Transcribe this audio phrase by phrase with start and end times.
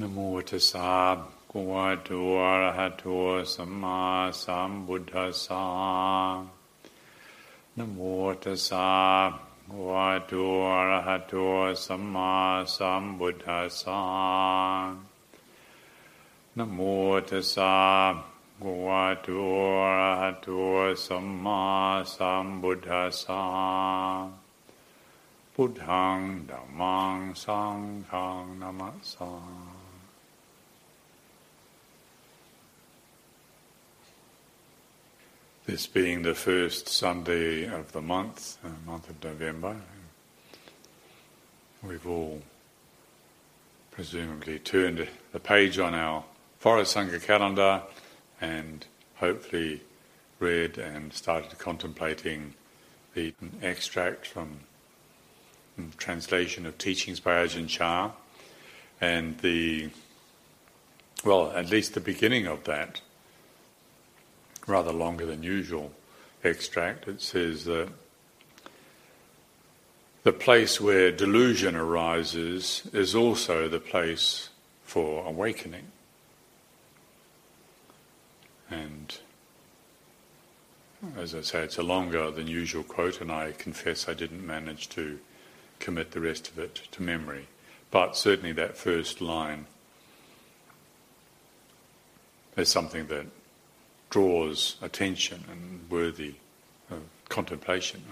[0.00, 0.18] นโม
[0.48, 0.94] ตัสสะ
[1.50, 2.08] กุวะโต
[2.40, 3.04] อะระหะโต
[3.54, 4.00] สัมมา
[4.42, 5.64] สัมพุทธัสสะ
[7.76, 7.98] นโม
[8.42, 8.90] ตัสสะ
[9.70, 10.32] กุวะโต
[10.68, 11.34] อะระหะโต
[11.84, 12.32] สัมมา
[12.76, 14.02] สัมพุทธัสสะ
[16.56, 16.78] นโม
[17.28, 17.76] ตัสสะ
[18.62, 19.26] กุวะโต
[19.82, 20.48] อะระหะโต
[21.06, 21.62] สัมมา
[22.14, 23.42] สัมพุทธัสสะ
[25.54, 26.18] พุทธัง
[26.50, 27.78] ธัมมังสัง
[28.08, 29.32] ฆังนามัสสา
[35.64, 39.76] This being the first Sunday of the month, uh, month of November,
[41.84, 42.42] we've all
[43.92, 46.24] presumably turned the page on our
[46.58, 47.80] Forest Sangha calendar
[48.40, 48.84] and
[49.18, 49.82] hopefully
[50.40, 52.54] read and started contemplating
[53.14, 54.58] the extract from
[55.96, 58.10] translation of teachings by Ajahn Chah
[59.00, 59.90] and the,
[61.24, 63.00] well, at least the beginning of that
[64.66, 65.92] rather longer than usual
[66.44, 67.08] extract.
[67.08, 67.88] It says that
[70.22, 74.50] the place where delusion arises is also the place
[74.84, 75.86] for awakening.
[78.70, 79.18] And
[81.16, 84.88] as I say, it's a longer than usual quote, and I confess I didn't manage
[84.90, 85.18] to
[85.80, 87.48] commit the rest of it to memory.
[87.90, 89.66] But certainly that first line
[92.56, 93.26] is something that
[94.12, 96.34] draws attention and worthy
[96.90, 98.02] of contemplation.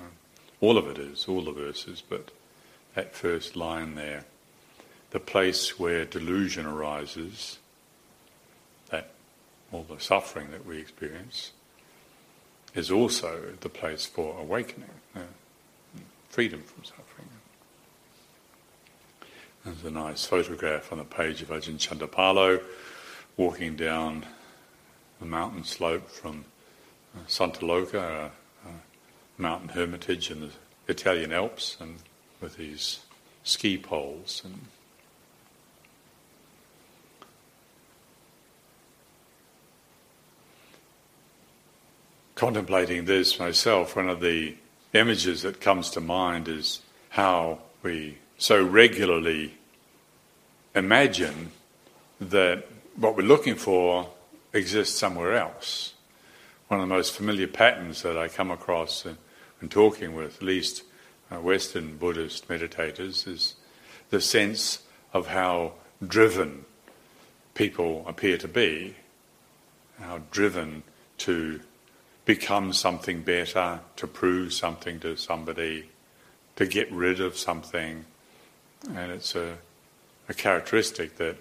[0.62, 2.30] All of it is, all the verses, but
[2.94, 4.24] that first line there,
[5.10, 7.58] the place where delusion arises,
[8.88, 9.10] that
[9.70, 11.52] all the suffering that we experience,
[12.74, 15.20] is also the place for awakening, uh,
[16.30, 17.28] freedom from suffering.
[19.66, 22.62] There's a nice photograph on the page of Ajahn Chandapalo
[23.36, 24.24] walking down
[25.20, 26.44] the mountain slope from
[27.14, 28.30] uh, Santaloka, a,
[28.66, 28.72] a
[29.38, 30.50] mountain hermitage in the
[30.88, 31.96] Italian Alps, and
[32.40, 33.00] with these
[33.44, 34.66] ski poles and
[42.34, 44.54] contemplating this myself, one of the
[44.94, 46.80] images that comes to mind is
[47.10, 49.52] how we so regularly
[50.74, 51.50] imagine
[52.18, 52.66] that
[52.96, 54.08] what we're looking for
[54.52, 55.94] exists somewhere else.
[56.68, 59.18] One of the most familiar patterns that I come across in,
[59.68, 60.84] talking with at least
[61.30, 63.54] uh, Western Buddhist meditators is
[64.10, 65.74] the sense of how
[66.06, 66.64] driven
[67.54, 68.96] people appear to be,
[70.00, 70.82] how driven
[71.18, 71.60] to
[72.24, 75.90] become something better, to prove something to somebody,
[76.56, 78.04] to get rid of something.
[78.94, 79.58] And it's a,
[80.28, 81.36] a characteristic that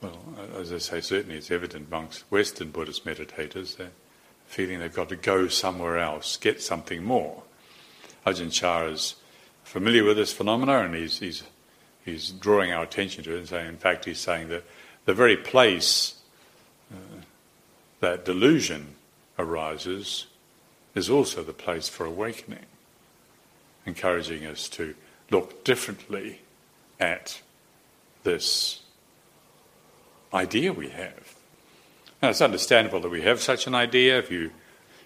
[0.00, 0.18] well,
[0.58, 3.90] as I say, certainly it's evident amongst Western Buddhist meditators, they're
[4.46, 7.42] feeling they've got to go somewhere else, get something more.
[8.26, 9.16] Ajahn Chah is
[9.64, 11.42] familiar with this phenomena and he's, he's,
[12.04, 14.64] he's drawing our attention to it and saying, in fact, he's saying that
[15.04, 16.20] the very place
[16.92, 17.20] uh,
[18.00, 18.94] that delusion
[19.38, 20.26] arises
[20.94, 22.66] is also the place for awakening,
[23.84, 24.94] encouraging us to
[25.30, 26.40] look differently
[26.98, 27.42] at
[28.22, 28.82] this
[30.32, 31.34] idea we have.
[32.22, 34.50] Now, it's understandable that we have such an idea if, you,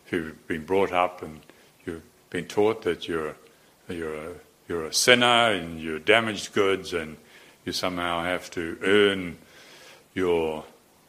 [0.06, 1.40] if you've been brought up and
[1.84, 3.36] you've been taught that you're,
[3.88, 4.32] you're, a,
[4.68, 7.16] you're a sinner and you're damaged goods and
[7.64, 9.38] you somehow have to earn
[10.14, 10.64] your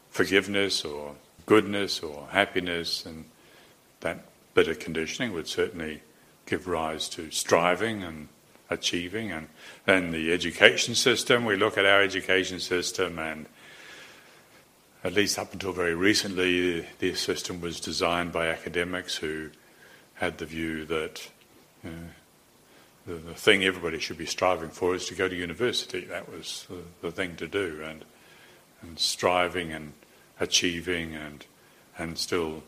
[0.10, 1.16] forgiveness or
[1.46, 3.26] goodness or happiness, and
[4.02, 6.02] that bit of conditioning would certainly
[6.46, 8.28] give rise to striving and
[8.70, 9.32] achieving.
[9.32, 9.48] And
[9.86, 13.46] then the education system, we look at our education system and
[15.04, 19.50] at least up until very recently, the system was designed by academics who
[20.16, 21.30] had the view that
[21.84, 21.98] you know,
[23.06, 26.06] the, the, thing everybody should be striving for is to go to university.
[26.06, 28.06] That was the, the thing to do, and
[28.82, 29.94] and striving and
[30.40, 31.46] achieving and
[31.98, 32.64] and still,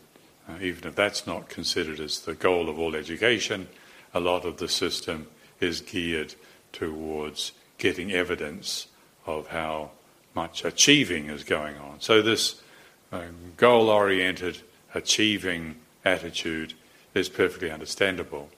[0.48, 3.68] uh, even if that's not considered as the goal of all education,
[4.12, 5.26] a lot of the system
[5.60, 6.34] is geared
[6.72, 8.88] towards getting evidence
[9.26, 9.90] of how
[10.36, 12.00] much achieving is going on.
[12.00, 12.62] So, this
[13.10, 14.58] um, goal oriented,
[14.94, 16.74] achieving attitude
[17.14, 18.50] is perfectly understandable.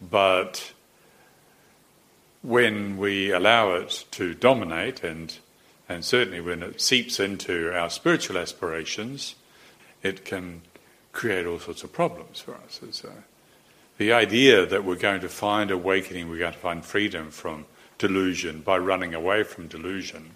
[0.00, 0.72] But
[2.42, 5.36] when we allow it to dominate, and,
[5.88, 9.34] and certainly when it seeps into our spiritual aspirations,
[10.02, 10.60] it can
[11.12, 12.80] create all sorts of problems for us.
[12.90, 13.10] So
[13.96, 17.64] the idea that we're going to find awakening, we're going to find freedom from
[17.96, 20.32] delusion by running away from delusion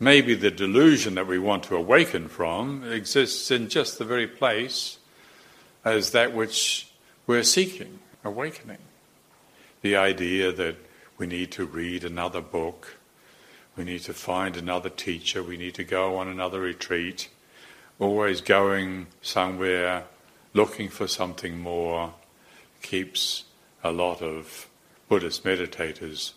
[0.00, 4.98] maybe the delusion that we want to awaken from exists in just the very place
[5.84, 6.88] as that which
[7.26, 8.78] we're seeking, awakening.
[9.82, 10.76] The idea that
[11.18, 12.96] we need to read another book,
[13.76, 17.28] we need to find another teacher, we need to go on another retreat,
[17.98, 20.04] always going somewhere,
[20.52, 22.14] looking for something more,
[22.82, 23.44] keeps
[23.82, 24.68] a lot of
[25.08, 26.32] Buddhist meditators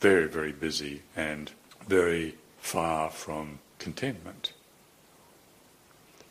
[0.00, 1.50] very, very busy and
[1.88, 4.54] very far from contentment.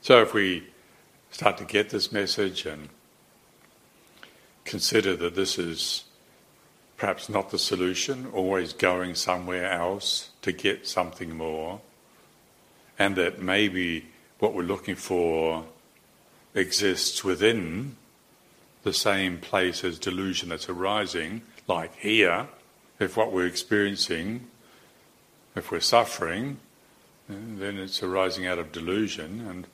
[0.02, 0.64] So if we
[1.30, 2.90] start to get this message and
[4.66, 6.06] consider that this is
[6.98, 11.82] perhaps not the solution, always going somewhere else to get something more,
[12.98, 14.08] and that maybe
[14.40, 15.66] what we're looking for
[16.56, 17.96] exists within
[18.82, 22.48] the same place as delusion that's arising, like here,
[23.00, 24.48] if what we're experiencing,
[25.56, 26.58] if we're suffering,
[27.30, 29.68] then it's arising out of delusion, and,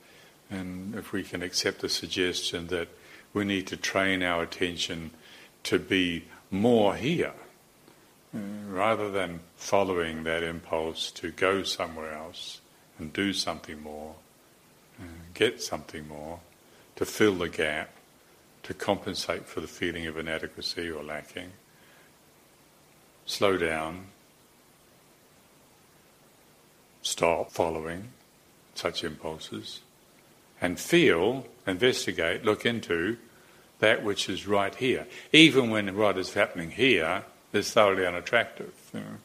[0.50, 2.88] and if we can accept the suggestion that
[3.34, 5.12] we need to train our attention
[5.64, 7.34] to be more here,
[8.36, 12.62] uh, rather than following that impulse to go somewhere else
[12.98, 14.16] and do something more,
[15.00, 15.04] uh,
[15.34, 16.40] get something more,
[16.96, 17.90] to fill the gap,
[18.64, 21.52] to compensate for the feeling of inadequacy or lacking.
[23.26, 24.08] Slow down,
[27.10, 28.10] stop following
[28.76, 29.82] such impulses,
[30.62, 33.18] and feel, investigate, look into
[33.80, 38.74] that which is right here, even when what is happening here is thoroughly unattractive.
[38.94, 39.18] You know.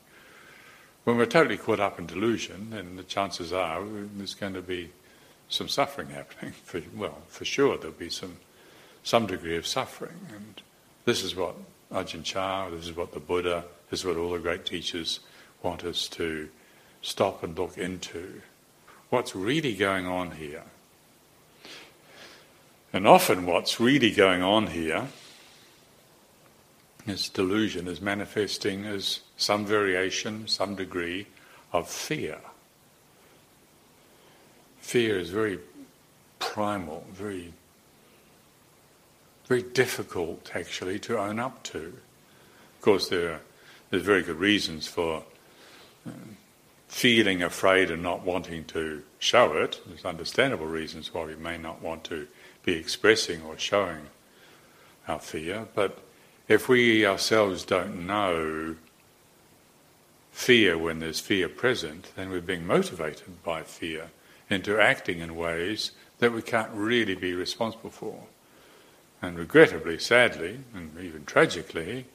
[1.04, 3.84] When we're totally caught up in delusion, then the chances are
[4.16, 4.90] there's going to be
[5.48, 6.52] some suffering happening.
[6.64, 8.38] For, well, for sure there'll be some
[9.02, 10.62] some degree of suffering, and
[11.04, 11.54] this is what
[11.92, 15.20] Ajahn Chah, this is what the Buddha, this is what all the great teachers
[15.62, 16.48] want us to
[17.04, 18.40] stop and look into.
[19.10, 20.62] What's really going on here?
[22.92, 25.08] And often, what's really going on here
[27.06, 31.26] is delusion is manifesting as some variation, some degree
[31.72, 32.38] of fear.
[34.80, 35.58] Fear is very
[36.38, 37.52] primal, very,
[39.46, 41.78] very difficult actually to own up to.
[42.76, 43.40] Of course, there are
[43.90, 45.22] there's very good reasons for
[46.06, 46.10] uh,
[46.94, 49.80] feeling afraid and not wanting to show it.
[49.84, 52.28] There's understandable reasons why we may not want to
[52.62, 54.06] be expressing or showing
[55.08, 55.98] our fear, but
[56.46, 58.76] if we ourselves don't know
[60.30, 64.10] fear when there's fear present, then we're being motivated by fear
[64.48, 65.90] into acting in ways
[66.20, 68.20] that we can't really be responsible for.
[69.20, 72.06] And regrettably, sadly, and even tragically,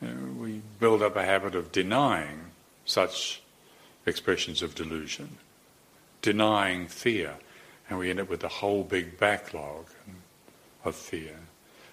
[0.00, 2.40] you know, we build up a habit of denying
[2.86, 3.41] such
[4.06, 5.38] expressions of delusion,
[6.20, 7.34] denying fear,
[7.88, 9.86] and we end up with a whole big backlog
[10.84, 11.36] of fear.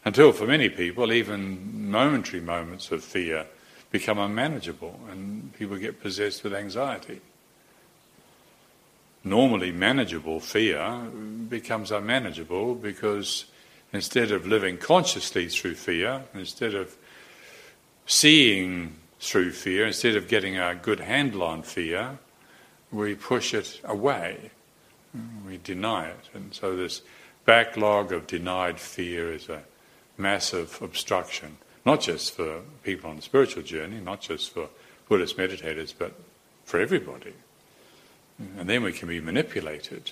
[0.06, 3.45] Until, for many people, even momentary moments of fear
[3.91, 7.21] become unmanageable and people get possessed with anxiety.
[9.23, 11.01] Normally, manageable fear
[11.50, 13.45] becomes unmanageable because
[13.91, 16.95] instead of living consciously through fear, instead of
[18.06, 22.19] seeing through fear, instead of getting a good handle on fear,
[22.92, 24.52] we push it away
[25.45, 26.30] we deny it.
[26.33, 27.02] And so this
[27.45, 29.64] backlog of denied fear is a
[30.18, 34.69] massive obstruction, not just for people on the spiritual journey, not just for
[35.07, 36.14] Buddhist meditators, but
[36.66, 37.33] for everybody.
[38.57, 40.11] And then we can be manipulated,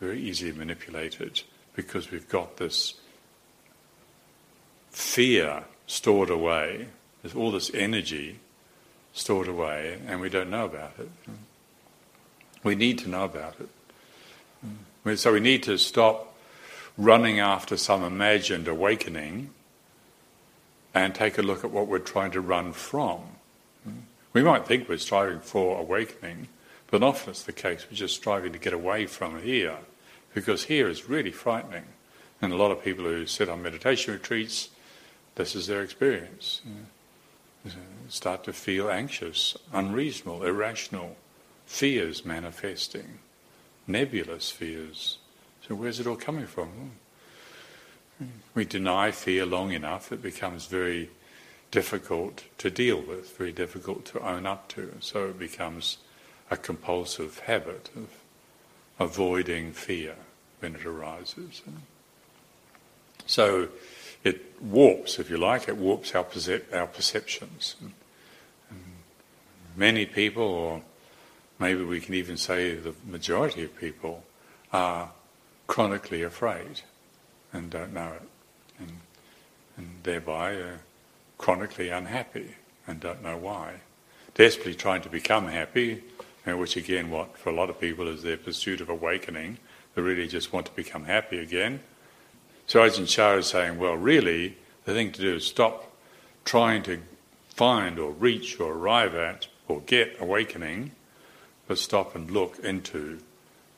[0.00, 1.42] very easily manipulated,
[1.74, 2.94] because we've got this
[4.90, 6.86] fear stored away,
[7.22, 8.38] there's all this energy
[9.12, 11.10] stored away, and we don't know about it.
[12.62, 15.18] We need to know about it.
[15.18, 16.34] So we need to stop
[16.98, 19.50] running after some imagined awakening
[20.94, 23.20] and take a look at what we're trying to run from.
[24.32, 26.48] We might think we're striving for awakening,
[26.90, 29.76] but often it's the case we're just striving to get away from here
[30.34, 31.84] because here is really frightening.
[32.42, 34.68] And a lot of people who sit on meditation retreats,
[35.36, 36.60] this is their experience.
[38.08, 41.16] Start to feel anxious, unreasonable, irrational
[41.66, 43.18] fears manifesting,
[43.86, 45.18] nebulous fears.
[45.66, 46.92] So, where's it all coming from?
[48.18, 48.26] Hmm.
[48.54, 51.10] We deny fear long enough, it becomes very
[51.72, 54.94] difficult to deal with, very difficult to own up to.
[55.00, 55.98] So, it becomes
[56.50, 58.08] a compulsive habit of
[58.98, 60.14] avoiding fear
[60.60, 61.62] when it arises.
[63.26, 63.68] So,
[64.26, 67.76] it warps, if you like, it warps our, percep- our perceptions.
[67.80, 67.92] And
[69.76, 70.82] many people, or
[71.60, 74.24] maybe we can even say the majority of people
[74.72, 75.10] are
[75.68, 76.80] chronically afraid
[77.52, 78.28] and don't know it,
[78.80, 79.00] and,
[79.76, 80.80] and thereby are
[81.38, 82.56] chronically unhappy
[82.86, 83.74] and don't know why.
[84.34, 86.02] Desperately trying to become happy,
[86.44, 89.58] which again, what for a lot of people is their pursuit of awakening.
[89.94, 91.80] They really just want to become happy again.
[92.66, 95.92] So Ajahn Chah is saying, well, really, the thing to do is stop
[96.44, 97.00] trying to
[97.48, 100.90] find or reach or arrive at or get awakening,
[101.68, 103.18] but stop and look into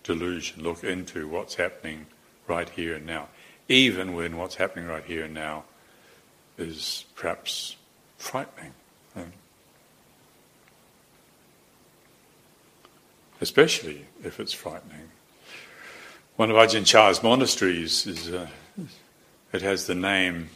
[0.04, 2.07] delusion, look into what's happening
[2.47, 3.28] right here and now,
[3.68, 5.64] even when what's happening right here and now
[6.57, 7.76] is perhaps
[8.16, 8.73] frightening.
[9.14, 9.33] Um,
[13.40, 15.11] especially if it's frightening.
[16.37, 18.49] One of Ajahn Chah's monasteries is, uh,
[19.52, 20.50] it has the name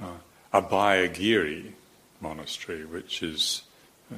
[0.00, 0.12] uh,
[0.52, 1.72] Abhayagiri
[2.20, 3.62] Monastery, which is
[4.12, 4.16] uh,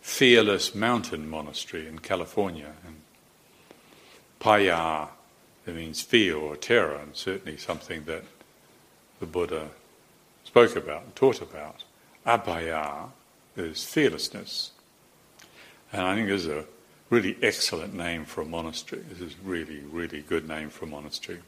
[0.00, 2.72] Fearless Mountain Monastery in California.
[2.86, 2.96] And
[4.40, 5.08] Bhaya,
[5.66, 8.24] it means fear or terror, and certainly something that
[9.20, 9.68] the Buddha
[10.44, 11.84] spoke about and taught about.
[12.26, 13.10] Abhaya
[13.56, 14.70] is fearlessness.
[15.92, 16.64] And I think this is a
[17.10, 19.02] really excellent name for a monastery.
[19.08, 21.40] This is really, really good name for a monastery.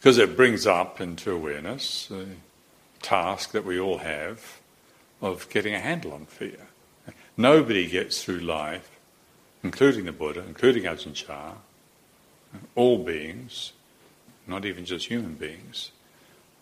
[0.00, 2.26] Because it brings up into awareness the
[3.02, 4.58] task that we all have
[5.20, 6.68] of getting a handle on fear.
[7.36, 8.90] Nobody gets through life,
[9.62, 11.52] including the Buddha, including Ajahn Chah,
[12.74, 13.72] all beings,
[14.46, 15.90] not even just human beings,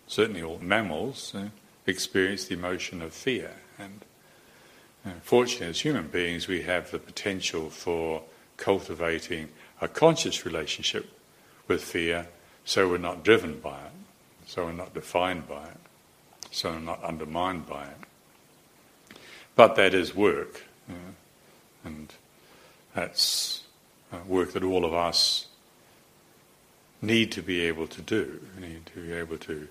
[0.09, 1.49] certainly all mammals, uh,
[1.87, 3.53] experience the emotion of fear.
[3.79, 4.05] And
[5.07, 8.25] uh, fortunately, as human beings, we have the potential for
[8.57, 11.09] cultivating a conscious relationship
[11.69, 12.27] with fear
[12.69, 13.93] so we're not driven by it,
[14.47, 15.81] so we're not defined by it,
[16.51, 19.17] so we're not undermined by it.
[19.57, 20.65] But that is work,
[21.83, 22.13] and
[22.95, 23.63] that's
[24.27, 25.47] work that all of us
[27.01, 28.39] need to be able to do.
[28.55, 29.67] We need to be able to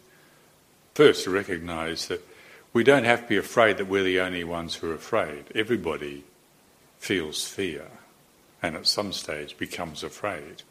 [0.96, 2.28] first recognize that
[2.74, 5.46] we don't have to be afraid that we're the only ones who are afraid.
[5.54, 6.24] Everybody
[6.98, 7.86] feels fear
[8.64, 10.64] and at some stage becomes afraid.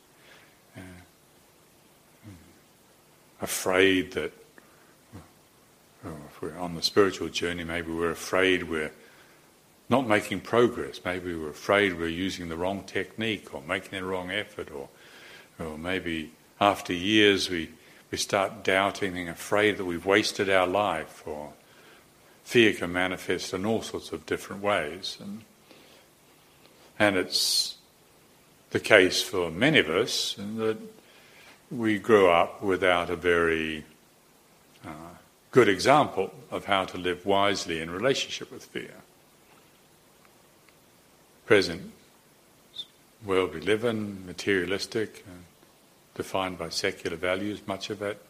[0.77, 0.81] Uh,
[3.41, 4.33] afraid that
[6.05, 8.93] oh, if we're on the spiritual journey, maybe we're afraid we're
[9.89, 11.01] not making progress.
[11.05, 14.89] Maybe we're afraid we're using the wrong technique or making the wrong effort, or,
[15.59, 17.71] or maybe after years we,
[18.11, 21.53] we start doubting and afraid that we've wasted our life, or
[22.45, 25.19] fear can manifest in all sorts of different ways.
[25.21, 25.43] And,
[26.99, 27.77] and it's
[28.71, 30.79] the case for many of us that
[31.71, 33.85] we grew up without a very
[34.85, 34.91] uh,
[35.51, 38.95] good example of how to live wisely in relationship with fear.
[41.45, 41.93] Present
[43.25, 45.33] world we live in, materialistic, uh,
[46.15, 48.23] defined by secular values, much of it.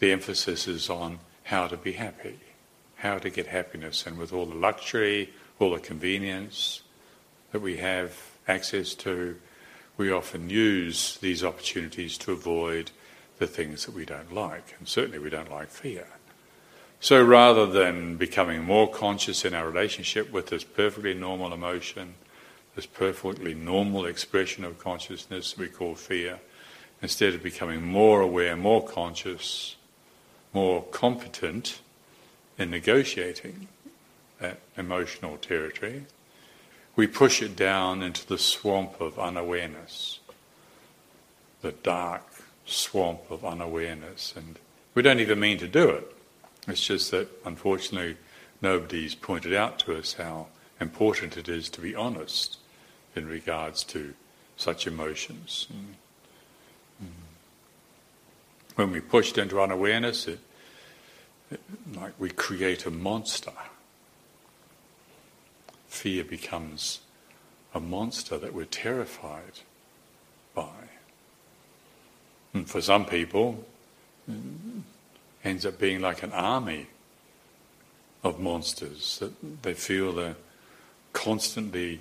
[0.00, 2.38] The emphasis is on how to be happy,
[2.96, 6.82] how to get happiness, and with all the luxury, all the convenience
[7.52, 8.16] that we have
[8.48, 9.36] access to,
[10.02, 12.90] we often use these opportunities to avoid
[13.38, 16.08] the things that we don't like, and certainly we don't like fear.
[16.98, 22.14] So rather than becoming more conscious in our relationship with this perfectly normal emotion,
[22.74, 26.40] this perfectly normal expression of consciousness we call fear,
[27.00, 29.76] instead of becoming more aware, more conscious,
[30.52, 31.78] more competent
[32.58, 33.68] in negotiating
[34.40, 36.06] that emotional territory,
[36.94, 40.20] we push it down into the swamp of unawareness,
[41.62, 42.22] the dark
[42.66, 44.34] swamp of unawareness.
[44.36, 44.58] And
[44.94, 46.14] we don't even mean to do it.
[46.68, 48.16] It's just that, unfortunately,
[48.60, 50.48] nobody's pointed out to us how
[50.80, 52.58] important it is to be honest
[53.16, 54.14] in regards to
[54.56, 55.66] such emotions.
[58.74, 60.38] When we pushed into unawareness, it,
[61.50, 61.60] it,
[61.94, 63.52] like we create a monster
[65.92, 67.00] fear becomes
[67.74, 69.60] a monster that we're terrified
[70.54, 70.88] by.
[72.54, 73.64] And for some people,
[75.44, 76.86] ends up being like an army
[78.24, 80.36] of monsters that they feel they're
[81.12, 82.00] constantly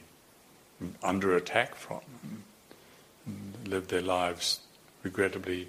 [1.03, 1.99] under attack from
[3.25, 4.61] and live their lives
[5.03, 5.67] regrettably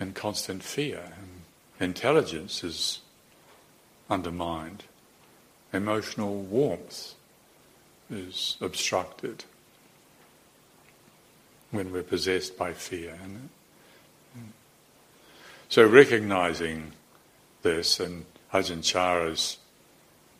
[0.00, 1.02] in constant fear.
[1.18, 1.42] And
[1.88, 3.00] intelligence is
[4.08, 4.84] undermined
[5.72, 7.14] emotional warmth
[8.10, 9.44] is obstructed
[11.70, 13.18] when we're possessed by fear.
[15.68, 16.92] So recognizing
[17.62, 19.58] this, and Ajahn Chah is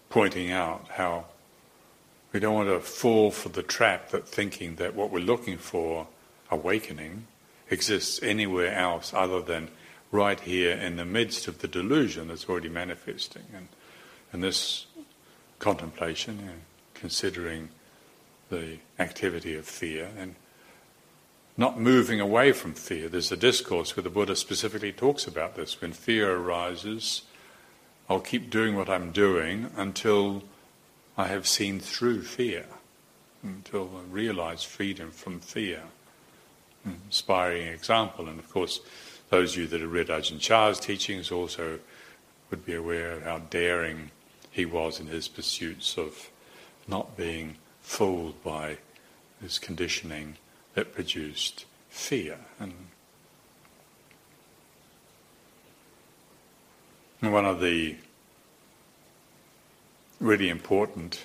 [0.08, 1.26] pointing out how
[2.32, 6.06] We don't want to fall for the trap that thinking that what we're looking for,
[6.50, 7.26] awakening,
[7.70, 9.68] exists anywhere else other than
[10.12, 13.44] right here in the midst of the delusion that's already manifesting.
[13.54, 13.68] And,
[14.32, 14.86] and this
[15.58, 16.52] contemplation, know,
[16.94, 17.68] considering
[18.50, 20.34] the activity of fear and
[21.56, 23.08] not moving away from fear.
[23.08, 25.80] There's a discourse where the Buddha specifically talks about this.
[25.80, 27.22] When fear arises,
[28.08, 30.44] I'll keep doing what I'm doing until
[31.16, 32.64] I have seen through fear,
[33.42, 35.82] until I realize freedom from fear.
[36.86, 38.80] Mm, inspiring example, and of course,
[39.30, 41.80] those of you that have read Ajahn Chah's teachings also
[42.50, 44.12] would be aware of how daring
[44.58, 46.30] he was in his pursuits of
[46.88, 48.76] not being fooled by
[49.40, 50.36] this conditioning
[50.74, 52.38] that produced fear.
[52.58, 52.72] And
[57.20, 57.94] one of the
[60.18, 61.20] really important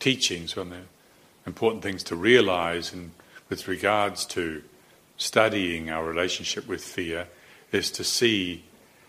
[0.00, 0.82] teachings, one of the
[1.46, 3.12] important things to realize in,
[3.48, 4.64] with regards to
[5.16, 7.28] studying our relationship with fear
[7.70, 8.64] is to see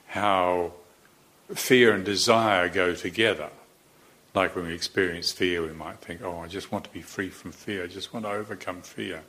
[0.07, 0.73] how
[1.53, 3.49] fear and desire go together.
[4.33, 7.29] Like when we experience fear, we might think, oh, I just want to be free
[7.29, 9.21] from fear, I just want to overcome fear.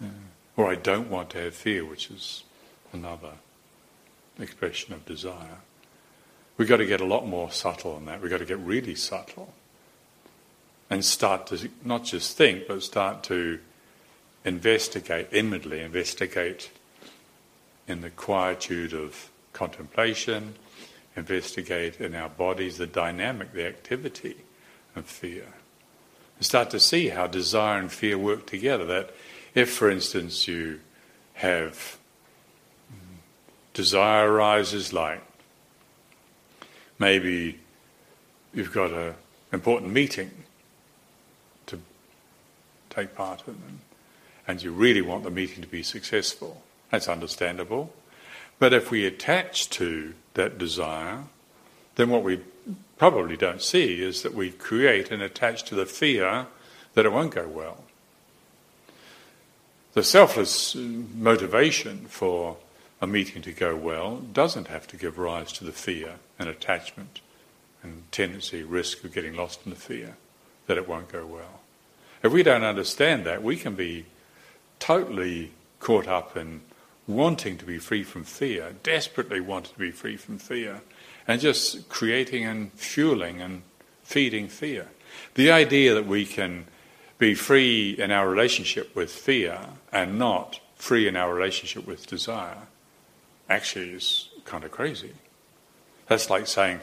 [0.00, 0.08] Yeah.
[0.56, 2.44] Or I don't want to have fear, which is
[2.92, 3.32] another
[4.38, 5.58] expression of desire.
[6.56, 8.20] We've got to get a lot more subtle on that.
[8.20, 9.54] We've got to get really subtle
[10.90, 13.60] and start to not just think, but start to
[14.44, 16.70] investigate, inwardly investigate
[17.86, 20.54] in the quietude of contemplation,
[21.16, 24.36] investigate in our bodies the dynamic, the activity
[24.96, 25.44] of fear.
[26.36, 28.84] And start to see how desire and fear work together.
[28.86, 29.14] That
[29.54, 30.80] if, for instance, you
[31.34, 31.98] have
[32.92, 33.18] mm,
[33.74, 35.22] desire arises like
[36.98, 37.58] maybe
[38.54, 39.14] you've got an
[39.52, 40.30] important meeting
[41.66, 41.80] to
[42.90, 43.80] take part in,
[44.46, 46.62] and you really want the meeting to be successful.
[46.90, 47.92] That's understandable.
[48.60, 51.24] But if we attach to that desire,
[51.96, 52.40] then what we
[52.98, 56.46] probably don't see is that we create and attach to the fear
[56.94, 57.84] that it won't go well.
[59.94, 62.58] The selfless motivation for
[63.00, 67.20] a meeting to go well doesn't have to give rise to the fear and attachment
[67.82, 70.16] and tendency, risk of getting lost in the fear
[70.66, 71.60] that it won't go well.
[72.22, 74.04] If we don't understand that, we can be
[74.78, 76.60] totally caught up in
[77.06, 80.80] wanting to be free from fear, desperately wanting to be free from fear,
[81.26, 83.62] and just creating and fueling and
[84.02, 84.88] feeding fear.
[85.34, 86.66] The idea that we can
[87.18, 89.60] be free in our relationship with fear
[89.92, 92.66] and not free in our relationship with desire
[93.48, 95.12] actually is kind of crazy.
[96.06, 96.80] That's like saying,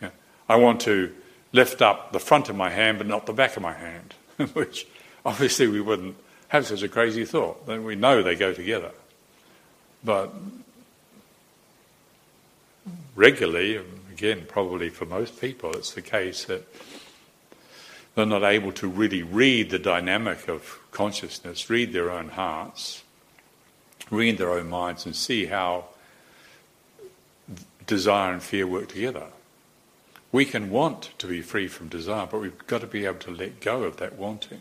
[0.00, 0.12] you know,
[0.48, 1.12] I want to
[1.52, 4.14] lift up the front of my hand but not the back of my hand,
[4.52, 4.86] which
[5.24, 6.16] obviously we wouldn't
[6.48, 7.66] have such a crazy thought.
[7.66, 8.92] Then we know they go together.
[10.04, 10.32] But
[13.14, 13.80] regularly,
[14.12, 16.66] again, probably for most people, it's the case that
[18.14, 23.04] they're not able to really read the dynamic of consciousness, read their own hearts,
[24.10, 25.86] read their own minds, and see how
[27.86, 29.26] desire and fear work together.
[30.30, 33.30] We can want to be free from desire, but we've got to be able to
[33.30, 34.60] let go of that wanting.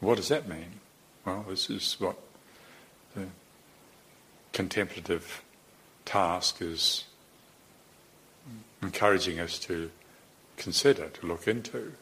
[0.00, 0.80] What does that mean?
[1.24, 2.16] Well, this is what
[3.14, 3.26] the
[4.54, 5.42] contemplative
[6.06, 7.04] task is
[8.80, 9.90] encouraging us to
[10.56, 11.92] consider, to look into.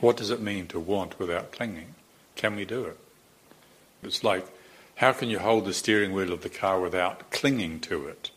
[0.00, 1.94] What does it mean to want without clinging?
[2.34, 2.98] Can we do it?
[4.02, 4.46] It's like,
[4.96, 8.30] how can you hold the steering wheel of the car without clinging to it?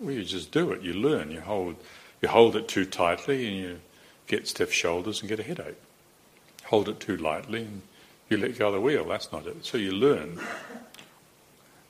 [0.00, 0.82] Well, you just do it.
[0.82, 1.30] You learn.
[1.30, 1.76] You hold,
[2.20, 3.80] you hold it too tightly, and you
[4.26, 5.80] get stiff shoulders and get a headache.
[6.64, 7.82] Hold it too lightly, and
[8.28, 9.04] you let go of the wheel.
[9.04, 9.64] That's not it.
[9.64, 10.40] So you learn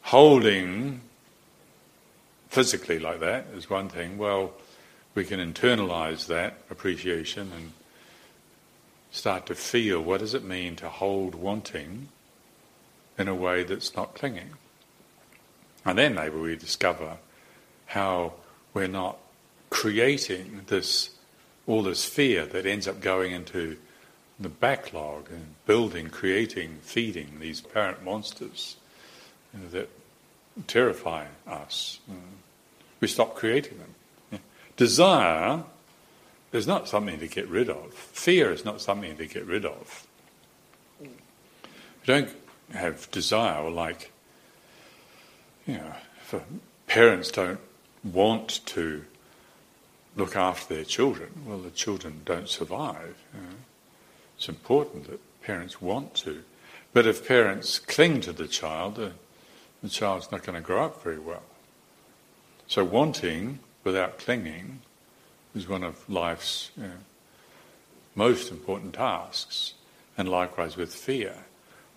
[0.07, 1.01] holding
[2.49, 4.16] physically like that is one thing.
[4.16, 4.53] Well,
[5.16, 7.73] we can internalize that appreciation and
[9.11, 12.07] start to feel what does it mean to hold wanting
[13.19, 14.51] in a way that's not clinging.
[15.85, 17.16] And then maybe we discover
[17.87, 18.35] how
[18.75, 19.19] we're not
[19.71, 21.11] creating this
[21.66, 23.77] all this fear that ends up going into
[24.38, 28.77] the backlog and building, creating, feeding these parent monsters
[29.53, 29.88] you know, that
[30.66, 32.01] terrify us.
[32.11, 32.16] Mm.
[33.01, 34.40] We stop creating them.
[34.77, 35.64] Desire
[36.53, 37.92] is not something to get rid of.
[37.92, 40.07] Fear is not something to get rid of.
[41.01, 41.09] You
[42.07, 42.31] don't
[42.73, 44.12] have desire like,
[45.66, 46.35] you know, if
[46.87, 47.61] parents don't
[48.05, 49.05] want to
[50.14, 53.16] look after their children, well, the children don't survive.
[53.35, 53.57] You know.
[54.37, 56.42] It's important that parents want to.
[56.92, 59.12] But if parents cling to the child, the,
[59.87, 61.42] the child's not going to grow up very well.
[62.66, 64.81] So wanting without clinging
[65.55, 66.92] is one of life's you know,
[68.14, 69.75] most important tasks.
[70.18, 71.35] And likewise with fear.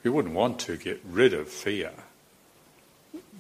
[0.04, 1.92] We wouldn't want to get rid of fear.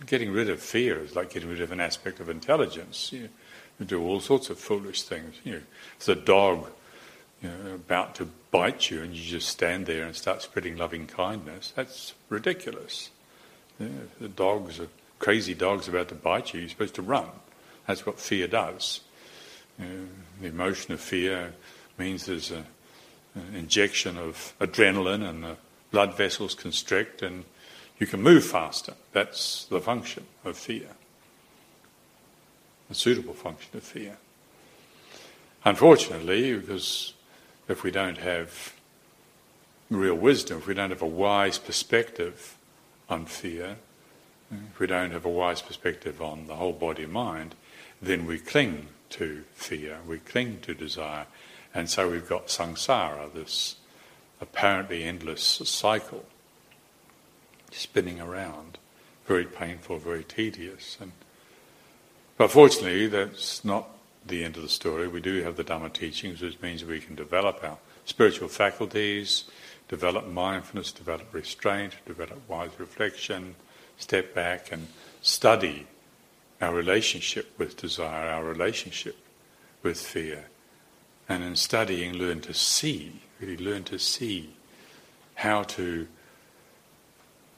[0.06, 3.12] Getting rid of fear is like getting rid of an aspect of intelligence.
[3.12, 3.30] You,
[3.78, 5.36] you do all sorts of foolish things.
[5.44, 5.64] You
[5.98, 6.68] if the dog
[7.42, 11.08] you know, about to bite you and you just stand there and start spreading loving
[11.08, 13.10] kindness, that's ridiculous.
[13.80, 14.88] If the dog's a
[15.20, 17.28] crazy dog's about to bite you, you're supposed to run.
[17.88, 19.02] That's what fear does.
[19.78, 21.54] The emotion of fear
[21.98, 22.66] means there's a,
[23.36, 25.58] an injection of adrenaline and the
[25.92, 27.46] blood vessels constrict and
[27.98, 28.94] you can move faster.
[29.12, 30.88] That's the function of fear,
[32.90, 34.18] a suitable function of fear.
[35.66, 37.14] Unfortunately, because
[37.68, 38.74] if we don't have
[39.90, 42.58] real wisdom, if we don't have a wise perspective
[43.10, 43.78] on fear,
[44.52, 47.56] if we don't have a wise perspective on the whole body mind,
[48.02, 51.26] then we cling to fear, we cling to desire,
[51.74, 53.76] and so we've got samsara, this
[54.42, 56.26] apparently endless cycle,
[57.72, 58.78] spinning around,
[59.26, 60.98] very painful, very tedious.
[61.00, 61.12] And,
[62.38, 63.90] but fortunately, that's not
[64.26, 65.08] the end of the story.
[65.08, 69.44] We do have the Dhamma teachings, which means we can develop our spiritual faculties,
[69.90, 73.56] develop mindfulness, develop restraint, develop wise reflection,
[73.98, 74.88] step back and
[75.22, 75.88] study
[76.62, 79.18] our relationship with desire, our relationship
[79.84, 80.46] with fear.
[81.28, 84.54] And in studying, learn to see, really learn to see
[85.36, 86.08] how to,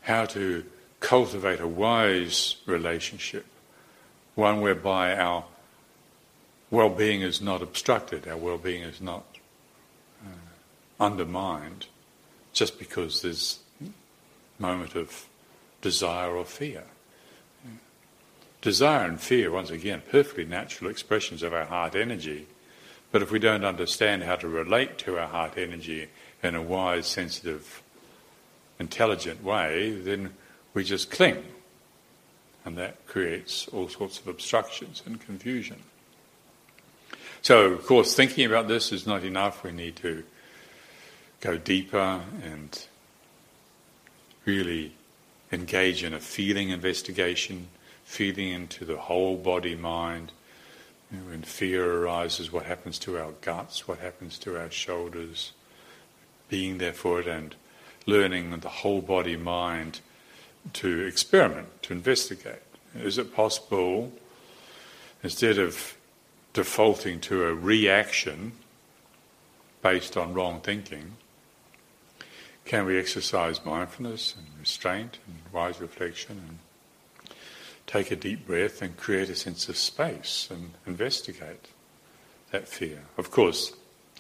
[0.02, 0.66] how to
[1.00, 3.46] cultivate a wise relationship,
[4.36, 5.46] one whereby our
[6.70, 9.26] well-being is not obstructed, our well-being is not
[10.24, 11.88] uh, undermined
[12.54, 15.28] just because there's a moment of
[15.82, 16.84] desire or fear.
[18.62, 22.46] Desire and fear, once again, perfectly natural expressions of our heart energy.
[23.12, 26.08] But if we don't understand how to relate to our heart energy
[26.44, 27.82] in a wise, sensitive,
[28.80, 30.34] intelligent way, then
[30.74, 31.44] we just cling.
[32.64, 35.82] And that creates all sorts of obstructions and confusion.
[37.42, 39.64] So, of course, thinking about this is not enough.
[39.64, 40.24] We need to
[41.42, 42.88] go deeper and
[44.46, 44.94] really
[45.52, 47.68] engage in a feeling investigation,
[48.06, 50.32] feeling into the whole body mind.
[51.12, 55.52] You know, when fear arises, what happens to our guts, what happens to our shoulders,
[56.48, 57.56] being there for it and
[58.06, 60.00] learning the whole body mind
[60.74, 62.62] to experiment, to investigate.
[62.96, 64.12] Is it possible,
[65.24, 65.98] instead of
[66.54, 68.52] defaulting to a reaction
[69.82, 71.14] based on wrong thinking,
[72.66, 77.36] can we exercise mindfulness and restraint and wise reflection and
[77.88, 81.68] take a deep breath and create a sense of space and investigate
[82.52, 83.04] that fear?
[83.18, 83.74] Of course,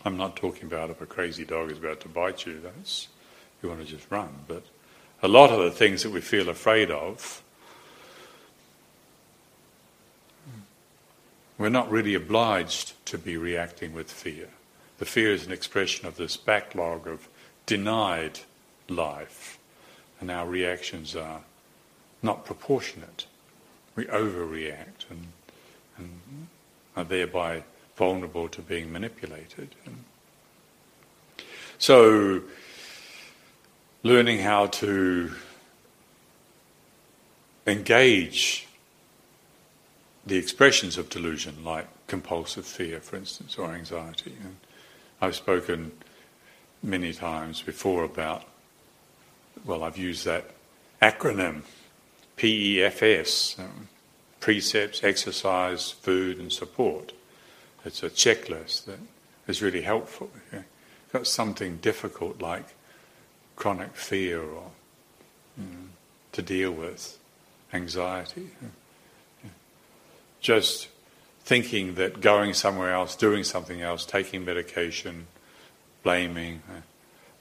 [0.03, 3.07] I'm not talking about if a crazy dog is about to bite you, that's
[3.61, 4.29] you want to just run.
[4.47, 4.63] But
[5.21, 7.43] a lot of the things that we feel afraid of
[11.61, 14.47] We're not really obliged to be reacting with fear.
[14.97, 17.27] The fear is an expression of this backlog of
[17.71, 18.37] denied
[18.89, 19.57] life,
[20.19, 21.39] and our reactions are
[22.21, 23.27] not proportionate.
[23.95, 25.27] We overreact and,
[25.97, 26.49] and
[26.97, 27.63] are thereby
[27.95, 29.69] vulnerable to being manipulated.
[31.77, 32.41] So,
[34.03, 35.31] learning how to
[37.65, 38.67] engage
[40.25, 44.35] the expressions of delusion, like compulsive fear, for instance, or anxiety.
[44.43, 44.57] And
[45.21, 45.93] I've spoken
[46.83, 48.43] many times before about,
[49.65, 50.51] well, I've used that
[51.01, 51.61] acronym,
[52.37, 53.87] PEFS, um,
[54.39, 57.11] precepts, exercise, food, and support.
[57.85, 58.99] It's a checklist that
[59.47, 60.29] is really helpful.
[60.51, 60.63] You've
[61.13, 62.65] got something difficult like
[63.55, 64.71] chronic fear or
[65.57, 65.89] you know,
[66.31, 67.17] to deal with,
[67.73, 68.49] anxiety
[70.41, 70.89] just
[71.43, 75.27] thinking that going somewhere else, doing something else, taking medication,
[76.03, 76.81] blaming, uh,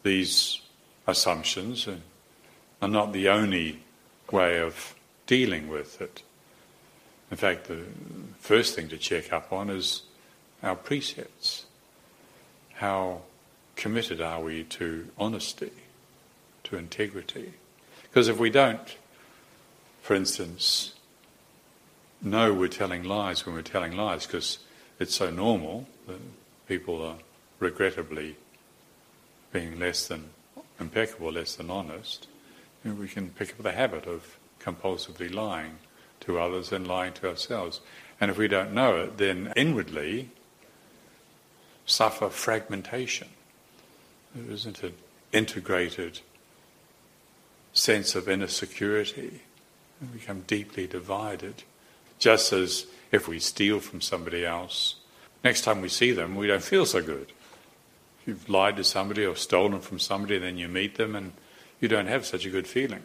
[0.03, 0.61] these
[1.07, 1.89] assumptions
[2.81, 3.81] are not the only
[4.31, 4.95] way of
[5.27, 6.23] dealing with it.
[7.31, 7.85] In fact, the
[8.39, 10.03] first thing to check up on is
[10.63, 11.67] our precepts.
[12.75, 13.23] How
[13.77, 15.73] committed are we to honesty,
[16.65, 17.53] to integrity?
[18.03, 18.97] Because if we don't,
[20.03, 20.95] for instance,
[22.23, 24.59] know we're telling lies when we're telling lies because
[24.99, 26.19] it's so normal that
[26.67, 27.17] people are
[27.59, 28.37] regrettably
[29.53, 30.31] being less than
[30.79, 32.27] impeccable, less than honest,
[32.85, 35.79] we can pick up the habit of compulsively lying
[36.21, 37.81] to others and lying to ourselves.
[38.21, 40.31] And if we don't know it, then inwardly
[41.87, 43.29] suffer fragmentation.
[44.35, 44.95] There isn't an
[45.33, 46.21] integrated
[47.73, 49.43] sense of inner security.
[50.01, 51.65] We become deeply divided.
[52.19, 54.97] Just as if we steal from somebody else,
[55.43, 57.33] next time we see them, we don't feel so good.
[58.27, 61.33] You've lied to somebody or stolen from somebody, then you meet them and
[61.81, 63.03] you don't have such a good feeling.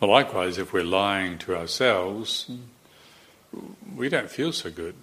[0.00, 2.50] Well, likewise, if we're lying to ourselves,
[3.94, 4.94] we don't feel so good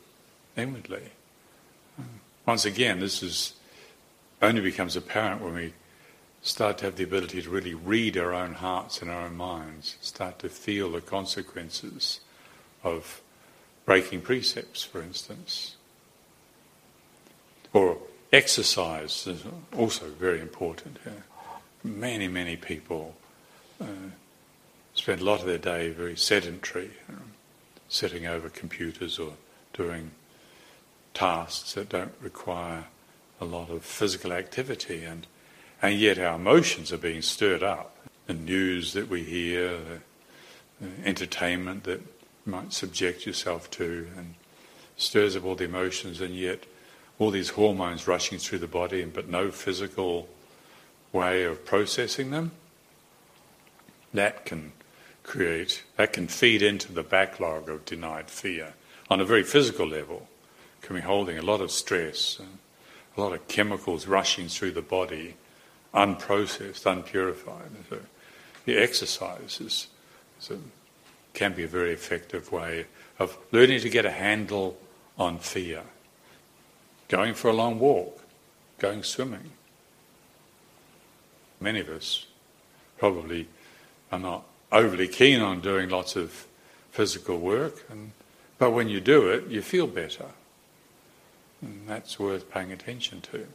[0.55, 1.11] inwardly.
[2.45, 3.53] Once again, this is
[4.41, 5.73] only becomes apparent when we
[6.41, 9.95] start to have the ability to really read our own hearts and our own minds,
[10.01, 12.19] start to feel the consequences
[12.83, 13.21] of
[13.85, 15.77] breaking precepts, for instance.
[17.73, 17.97] Or
[18.31, 19.43] exercise is
[19.75, 20.97] also very important.
[21.83, 23.15] Many, many people
[23.81, 23.85] uh,
[24.93, 27.21] spend a lot of their day very sedentary, you know,
[27.89, 29.33] sitting over computers or
[29.73, 30.11] doing
[31.13, 32.85] tasks that don't require
[33.41, 35.27] a lot of physical activity, and
[35.81, 37.95] and yet our emotions are being stirred up.
[38.25, 39.77] The news that we hear,
[40.79, 44.35] the, the entertainment that you might subject yourself to, and
[44.95, 46.63] stirs up all the emotions, and yet
[47.19, 50.27] all these hormones rushing through the body, but no physical
[51.11, 52.51] way of processing them.
[54.13, 54.73] That can
[55.23, 58.73] create, that can feed into the backlog of denied fear
[59.09, 60.27] on a very physical level,
[60.81, 62.43] can be holding a lot of stress, uh,
[63.15, 65.35] a lot of chemicals rushing through the body,
[65.93, 67.69] unprocessed, unpurified.
[67.89, 67.99] So
[68.65, 69.87] the exercise is,
[71.33, 72.85] can be a very effective way
[73.19, 74.77] of learning to get a handle
[75.17, 75.83] on fear.
[77.13, 78.23] Going for a long walk,
[78.79, 79.51] going swimming.
[81.59, 82.25] Many of us
[82.97, 83.47] probably
[84.11, 86.47] are not overly keen on doing lots of
[86.89, 88.13] physical work, and,
[88.57, 90.25] but when you do it, you feel better.
[91.61, 93.45] And that's worth paying attention to.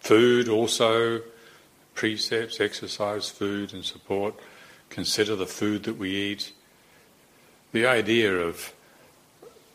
[0.00, 1.20] Food also,
[1.94, 4.34] precepts, exercise, food and support.
[4.90, 6.50] Consider the food that we eat.
[7.70, 8.72] The idea of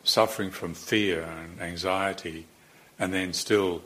[0.04, 2.46] suffering from fear and anxiety
[3.00, 3.82] and then still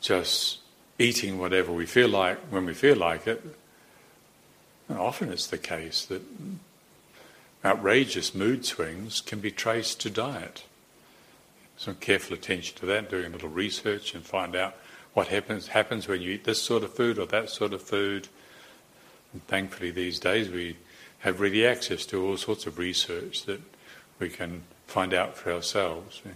[0.00, 0.58] just
[0.98, 3.44] eating whatever we feel like when we feel like it
[4.88, 6.22] and often it's the case that
[7.64, 10.64] outrageous mood swings can be traced to diet.
[11.76, 14.76] Some careful attention to that, doing a little research and find out
[15.14, 18.28] what happens happens when you eat this sort of food or that sort of food.
[19.32, 20.76] And thankfully, these days we
[21.20, 23.60] have ready access to all sorts of research that
[24.18, 26.22] we can find out for ourselves.
[26.24, 26.32] We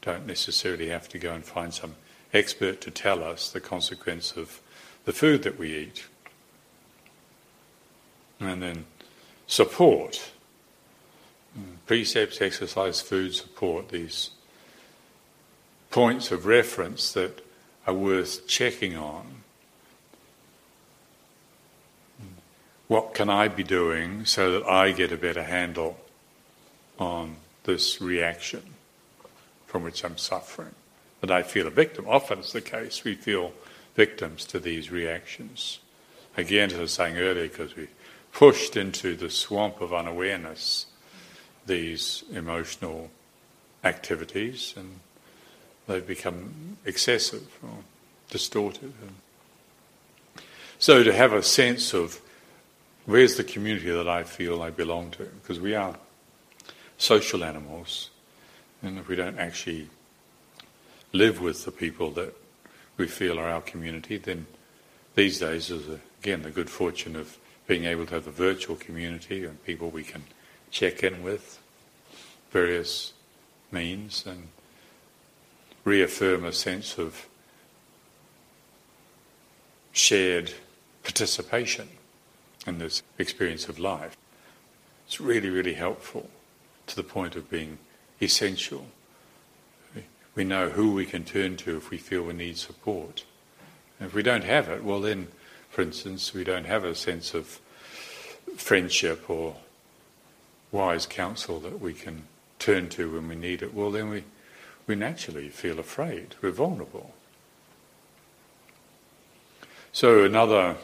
[0.00, 1.94] don't necessarily have to go and find some
[2.32, 4.60] expert to tell us the consequence of
[5.04, 6.06] the food that we eat
[8.40, 8.86] and then
[9.46, 10.32] support.
[11.58, 14.30] Mm, precepts, exercise, food, support, these
[15.90, 17.44] points of reference that
[17.86, 19.42] are worth checking on.
[22.88, 25.98] What can I be doing so that I get a better handle
[26.98, 28.62] on this reaction
[29.66, 30.74] from which I'm suffering?
[31.20, 32.06] That I feel a victim.
[32.08, 33.52] Often it's the case, we feel
[33.94, 35.80] victims to these reactions.
[36.36, 37.88] Again, as I was saying earlier, because we
[38.32, 40.86] pushed into the swamp of unawareness
[41.66, 43.10] these emotional
[43.84, 45.00] activities and
[45.86, 47.78] they've become excessive or
[48.30, 48.92] distorted.
[50.78, 52.20] So to have a sense of
[53.04, 55.96] where's the community that I feel I belong to, because we are
[57.00, 58.10] social animals,
[58.82, 59.88] and if we don't actually
[61.14, 62.34] live with the people that
[62.98, 64.46] we feel are our community, then
[65.14, 65.88] these days is
[66.22, 70.04] again the good fortune of being able to have a virtual community and people we
[70.04, 70.22] can
[70.70, 71.58] check in with,
[72.50, 73.14] various
[73.72, 74.48] means, and
[75.84, 77.26] reaffirm a sense of
[79.92, 80.52] shared
[81.02, 81.88] participation
[82.66, 84.18] in this experience of life.
[85.06, 86.28] It's really, really helpful
[86.90, 87.78] to the point of being
[88.20, 88.86] essential.
[90.34, 93.24] We know who we can turn to if we feel we need support.
[93.98, 95.28] And if we don't have it, well, then
[95.70, 97.60] for instance, we don't have a sense of
[98.56, 99.56] friendship or
[100.72, 102.24] wise counsel that we can
[102.58, 104.24] turn to when we need it, well, then we,
[104.86, 106.34] we naturally feel afraid.
[106.42, 107.14] We're vulnerable.
[109.92, 110.76] So, another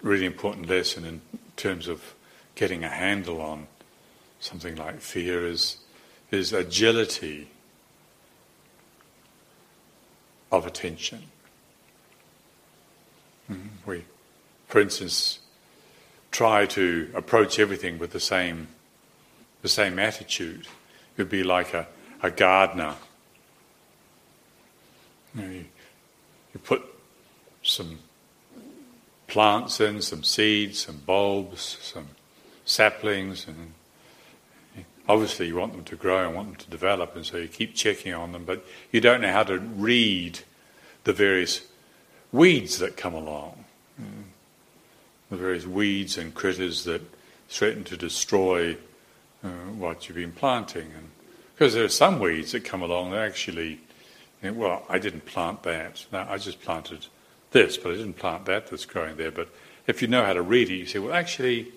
[0.00, 1.20] really important lesson in
[1.56, 2.14] terms of
[2.54, 3.66] getting a handle on
[4.40, 5.78] something like fear is,
[6.30, 7.48] is agility
[10.50, 11.24] of attention.
[13.50, 14.04] Mm, we,
[14.66, 15.40] for instance,
[16.30, 18.68] try to approach everything with the same,
[19.62, 20.66] the same attitude.
[21.16, 21.86] It would be like a,
[22.22, 22.94] a gardener.
[25.34, 25.64] You, know, you,
[26.54, 26.82] you put
[27.62, 27.98] some
[29.26, 32.08] plants in, some seeds, some bulbs, some
[32.64, 33.72] saplings, and
[35.08, 37.74] obviously you want them to grow and want them to develop, and so you keep
[37.74, 40.40] checking on them, but you don't know how to read
[41.04, 41.66] the various
[42.30, 43.64] weeds that come along,
[44.00, 44.24] mm.
[45.30, 47.00] the various weeds and critters that
[47.48, 48.76] threaten to destroy
[49.42, 50.90] uh, what you've been planting.
[50.94, 51.08] And
[51.54, 53.80] because there are some weeds that come along that actually,
[54.42, 56.04] you know, well, I didn't plant that.
[56.12, 57.06] No, I just planted
[57.50, 59.30] this, but I didn't plant that that's growing there.
[59.30, 59.48] But
[59.86, 61.72] if you know how to read it, you say, well, actually,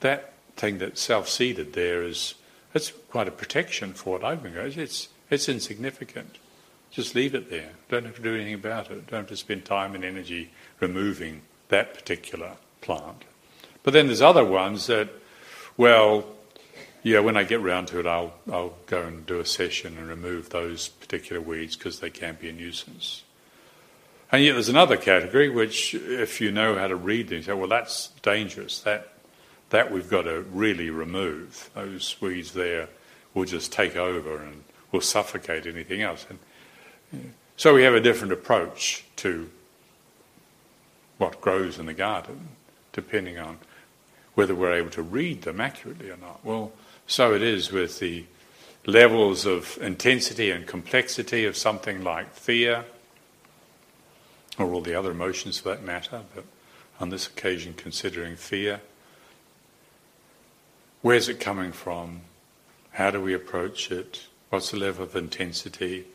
[0.00, 2.34] that thing that's self-seeded there is
[2.72, 4.78] that's quite a protection for what I've been going.
[4.78, 6.38] It's it's insignificant.
[6.90, 7.70] Just leave it there.
[7.88, 9.06] Don't have to do anything about it.
[9.06, 13.24] Don't have to spend time and energy removing that particular plant.
[13.84, 15.08] But then there's other ones that,
[15.76, 16.26] well,
[17.02, 20.08] yeah, when I get round to it, I'll I'll go and do a session and
[20.08, 23.22] remove those particular weeds because they can be a nuisance.
[24.32, 27.52] And yet there's another category which, if you know how to read them, you say,
[27.52, 28.80] well, that's dangerous.
[28.80, 29.12] That,
[29.70, 31.70] that we've got to really remove.
[31.74, 32.88] Those weeds there
[33.34, 36.26] will just take over and will suffocate anything else.
[36.28, 39.50] And so we have a different approach to
[41.18, 42.48] what grows in the garden,
[42.92, 43.58] depending on
[44.34, 46.44] whether we're able to read them accurately or not.
[46.44, 46.72] Well,
[47.06, 48.24] so it is with the
[48.86, 52.84] levels of intensity and complexity of something like fear
[54.58, 56.44] or all the other emotions for that matter, but
[56.98, 58.80] on this occasion considering fear.
[61.02, 62.22] Where's it coming from?
[62.92, 64.26] How do we approach it?
[64.50, 66.06] What's the level of intensity?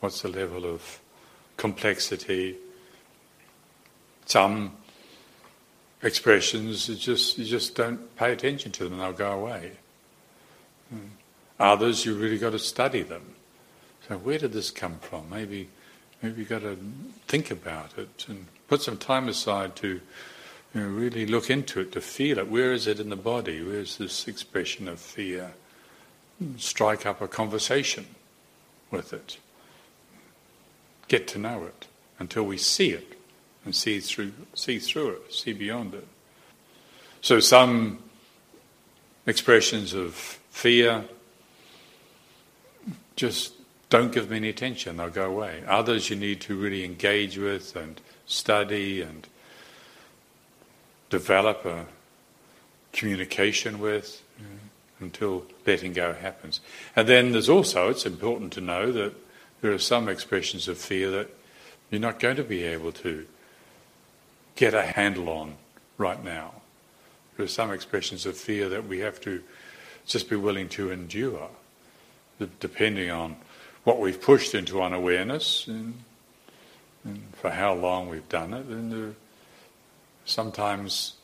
[0.00, 1.00] What's the level of
[1.56, 2.56] complexity?
[4.26, 4.72] Some
[6.02, 9.72] expressions you just you just don't pay attention to them and they'll go away.
[11.58, 13.34] Others you really got to study them.
[14.08, 15.28] So where did this come from?
[15.28, 15.68] Maybe
[16.22, 16.76] Maybe you've got to
[17.28, 20.00] think about it and put some time aside to
[20.74, 22.48] you know, really look into it, to feel it.
[22.48, 23.62] Where is it in the body?
[23.62, 25.52] Where's this expression of fear?
[26.56, 28.06] Strike up a conversation
[28.90, 29.38] with it.
[31.08, 31.86] Get to know it
[32.18, 33.18] until we see it
[33.64, 36.06] and see through, see through it, see beyond it.
[37.20, 37.98] So some
[39.26, 41.04] expressions of fear
[43.16, 43.52] just
[43.90, 45.62] don't give them any attention, they'll go away.
[45.66, 49.26] Others you need to really engage with and study and
[51.10, 51.86] develop a
[52.92, 54.22] communication with
[55.00, 56.60] until letting go happens.
[56.94, 59.14] And then there's also, it's important to know that
[59.60, 61.28] there are some expressions of fear that
[61.90, 63.26] you're not going to be able to
[64.56, 65.56] get a handle on
[65.98, 66.52] right now.
[67.36, 69.42] There are some expressions of fear that we have to
[70.06, 71.48] just be willing to endure,
[72.60, 73.36] depending on
[73.84, 75.94] what we've pushed into unawareness and,
[77.04, 78.66] and for how long we've done it.
[78.66, 79.14] And uh,
[80.30, 81.14] sometimes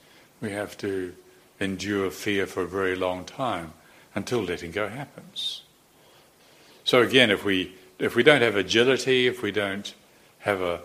[0.40, 1.14] we have to
[1.61, 3.73] endure fear for a very long time
[4.14, 5.62] until letting go happens.
[6.85, 9.95] So again, if we if we don't have agility, if we don't
[10.40, 10.81] have a,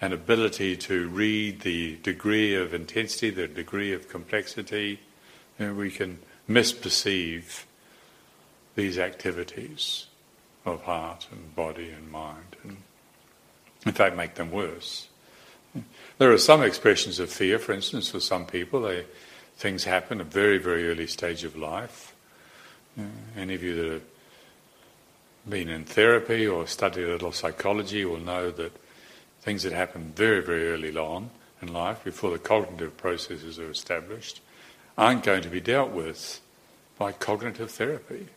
[0.00, 5.00] an ability to read the degree of intensity, the degree of complexity,
[5.58, 7.64] we can misperceive
[8.74, 10.06] these activities
[10.64, 12.78] of heart and body and mind, and
[13.86, 15.08] in fact make them worse.
[16.18, 19.04] There are some expressions of fear, for instance, for some people, they,
[19.56, 22.14] things happen at a very, very early stage of life.
[22.98, 23.02] Uh,
[23.36, 24.02] any of you that have
[25.48, 28.72] been in therapy or studied a little psychology will know that
[29.42, 31.30] things that happen very, very early on
[31.60, 34.40] in life, before the cognitive processes are established,
[34.96, 36.40] aren't going to be dealt with
[36.98, 38.28] by cognitive therapy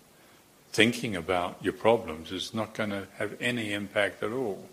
[0.78, 4.64] thinking about your problems is not going to have any impact at all.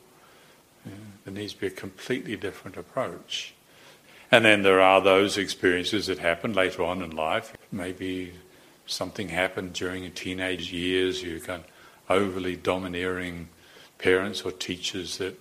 [0.85, 3.55] There needs to be a completely different approach.
[4.31, 7.57] And then there are those experiences that happen later on in life.
[7.71, 8.33] Maybe
[8.87, 11.63] something happened during your teenage years, you got
[12.11, 13.49] overly domineering
[13.99, 15.39] parents or teachers that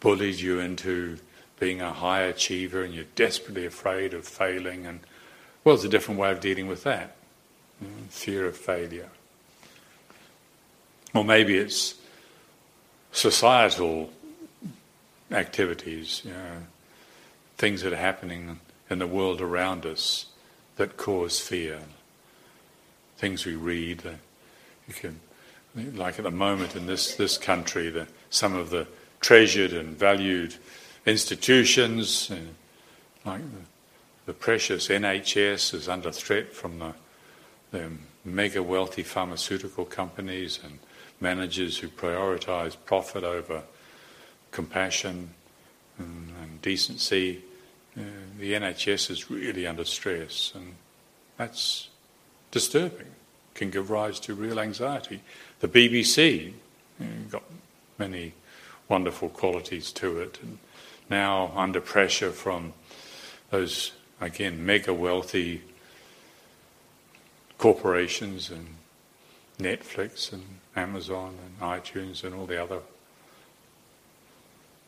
[0.00, 1.18] bullied you into
[1.58, 4.86] being a high achiever and you're desperately afraid of failing.
[4.86, 5.00] And
[5.64, 7.16] well, it's a different way of dealing with that
[7.82, 9.08] mm, fear of failure.
[11.14, 11.94] Or maybe it's
[13.12, 14.12] societal
[15.30, 16.62] activities, you know,
[17.56, 18.60] things that are happening
[18.90, 20.26] in the world around us
[20.76, 21.80] that cause fear.
[23.16, 24.04] things we read.
[24.04, 24.10] Uh,
[24.88, 25.20] you can,
[25.94, 28.86] like at the moment in this, this country, the, some of the
[29.20, 30.56] treasured and valued
[31.06, 32.36] institutions, uh,
[33.24, 33.60] like the,
[34.26, 36.94] the, precious NHS, is under threat from the,
[37.70, 37.90] the
[38.24, 40.78] mega wealthy pharmaceutical companies and
[41.20, 43.62] managers who prioritise profit over
[44.54, 45.30] compassion
[45.98, 47.42] and, and decency.
[47.98, 48.02] Uh,
[48.38, 50.74] the NHS is really under stress, and
[51.36, 51.88] that's
[52.50, 53.08] disturbing.
[53.54, 55.20] Can give rise to real anxiety.
[55.60, 56.54] The BBC
[57.00, 57.42] uh, got
[57.98, 58.32] many
[58.88, 60.58] wonderful qualities to it, and
[61.10, 62.72] now under pressure from
[63.50, 65.62] those again mega wealthy
[67.58, 68.66] corporations and
[69.58, 70.42] Netflix and
[70.74, 72.80] Amazon and iTunes and all the other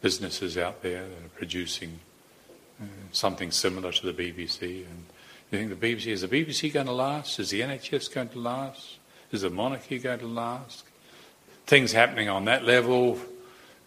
[0.01, 2.01] businesses out there that are producing
[2.81, 4.85] uh, something similar to the BBC.
[4.85, 5.05] And
[5.51, 7.39] you think the BBC is the BBC going to last?
[7.39, 8.99] Is the NHS going to last?
[9.33, 10.85] Is the monarchy going to last?
[11.67, 13.19] Things happening on that level,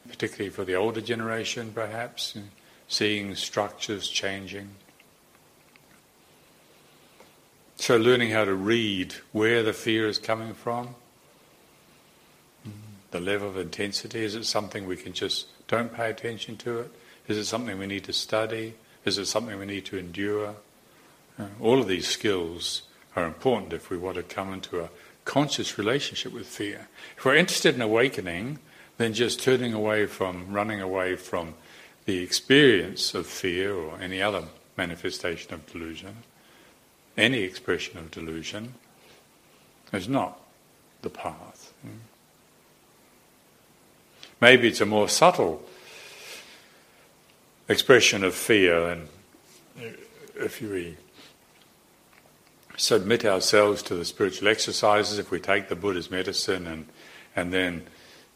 [0.07, 2.37] particularly for the older generation, perhaps,
[2.87, 4.69] seeing structures changing.
[7.77, 10.95] So, learning how to read where the fear is coming from,
[13.11, 14.23] the level of intensity.
[14.23, 16.91] Is it something we can just don't pay attention to it?
[17.29, 18.73] Is it something we need to study?
[19.05, 20.55] Is it something we need to endure?
[21.39, 22.81] Uh, all of these skills
[23.15, 24.89] are important if we want to come into a
[25.23, 26.89] conscious relationship with fear.
[27.17, 28.59] If we're interested in awakening,
[28.97, 31.53] then just turning away from, running away from
[32.03, 34.43] the experience of fear or any other
[34.75, 36.17] manifestation of delusion
[37.19, 38.73] any expression of delusion
[39.91, 40.39] is not
[41.01, 41.73] the path.
[44.41, 45.61] Maybe it's a more subtle
[47.67, 49.07] expression of fear, and
[50.35, 50.95] if we
[52.77, 56.87] submit ourselves to the spiritual exercises, if we take the Buddha's medicine and,
[57.35, 57.83] and then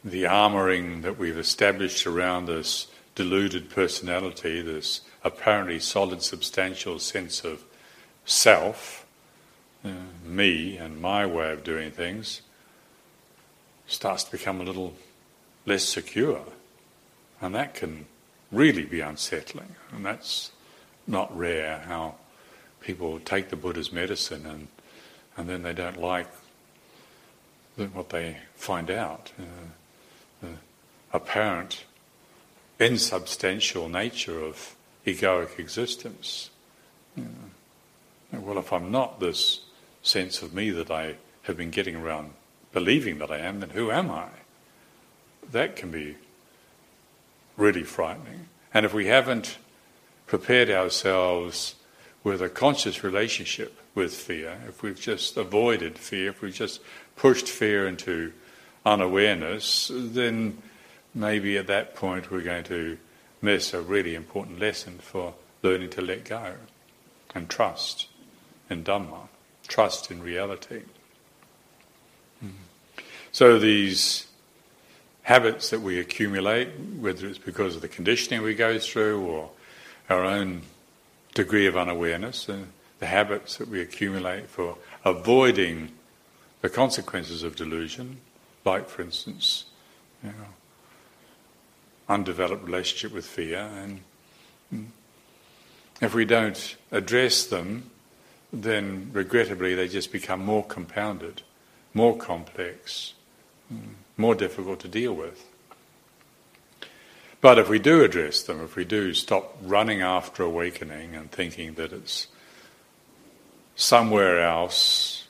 [0.03, 7.63] the armoring that we've established around this deluded personality, this apparently solid, substantial sense of
[8.25, 9.05] self,
[9.85, 9.89] uh,
[10.25, 12.41] me and my way of doing things,
[13.87, 14.93] starts to become a little
[15.65, 16.41] less secure.
[17.41, 18.05] And that can
[18.51, 19.75] really be unsettling.
[19.91, 20.51] And that's
[21.07, 22.15] not rare how
[22.79, 24.67] people take the Buddha's medicine and,
[25.35, 26.27] and then they don't like
[27.93, 29.31] what they find out.
[29.39, 29.43] Uh,
[30.41, 30.49] the
[31.11, 31.85] apparent
[32.79, 36.49] insubstantial nature of egoic existence.
[37.15, 37.25] Know,
[38.31, 39.61] well, if I'm not this
[40.01, 42.31] sense of me that I have been getting around
[42.71, 44.27] believing that I am, then who am I?
[45.51, 46.15] That can be
[47.57, 48.47] really frightening.
[48.73, 49.57] And if we haven't
[50.25, 51.75] prepared ourselves
[52.23, 56.81] with a conscious relationship with fear, if we've just avoided fear, if we've just
[57.15, 58.33] pushed fear into
[58.85, 60.57] unawareness, then
[61.13, 62.97] maybe at that point we're going to
[63.41, 66.55] miss a really important lesson for learning to let go
[67.35, 68.07] and trust
[68.69, 69.27] in Dhamma,
[69.67, 70.81] trust in reality.
[72.43, 72.51] Mm.
[73.31, 74.27] So these
[75.23, 76.67] habits that we accumulate,
[76.99, 79.49] whether it's because of the conditioning we go through or
[80.09, 80.61] our own
[81.33, 82.57] degree of unawareness, uh,
[82.99, 85.91] the habits that we accumulate for avoiding
[86.61, 88.17] the consequences of delusion,
[88.65, 89.65] like, for instance,
[90.23, 90.53] you know,
[92.07, 94.01] undeveloped relationship with fear, and
[94.73, 94.85] mm,
[96.01, 97.89] if we don't address them
[98.53, 101.41] then regrettably they just become more compounded,
[101.93, 103.13] more complex,
[104.17, 105.45] more difficult to deal with.
[107.41, 111.73] But if we do address them, if we do stop running after awakening and thinking
[111.73, 112.27] that it's
[113.75, 115.27] somewhere else,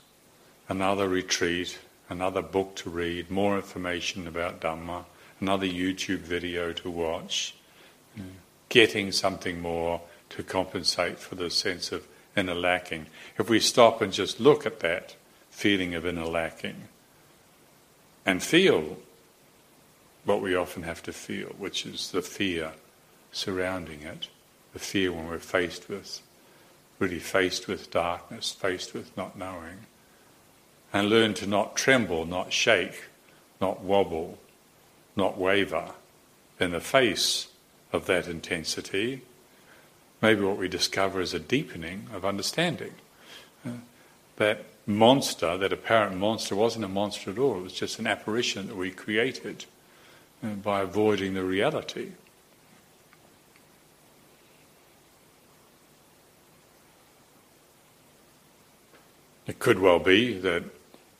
[0.69, 1.79] another retreat,
[2.09, 5.05] another book to read, more information about Dhamma,
[5.41, 7.55] another YouTube video to watch,
[8.69, 12.07] getting something more to compensate for the sense of
[12.37, 13.07] inner lacking.
[13.39, 15.15] If we stop and just look at that
[15.49, 16.89] feeling of inner lacking
[18.25, 18.97] and feel
[20.25, 22.73] what we often have to feel, which is the fear
[23.31, 24.27] surrounding it,
[24.73, 26.21] the fear when we're faced with,
[26.99, 29.85] really faced with darkness, faced with not knowing,
[30.93, 33.05] and learn to not tremble, not shake,
[33.59, 34.37] not wobble,
[35.15, 35.91] not waver
[36.59, 37.47] in the face
[37.91, 39.21] of that intensity
[40.23, 42.93] maybe what we discover is a deepening of understanding.
[43.67, 43.71] Uh,
[44.37, 47.57] that monster, that apparent monster, wasn't a monster at all.
[47.57, 49.65] It was just an apparition that we created
[50.43, 52.11] uh, by avoiding the reality.
[59.45, 60.63] It could well be that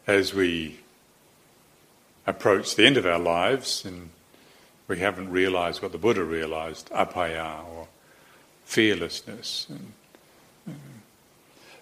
[0.07, 0.79] as we
[2.25, 4.09] approach the end of our lives and
[4.87, 7.87] we haven't realized what the Buddha realized, abhaya or
[8.65, 9.67] fearlessness.
[9.69, 10.77] And,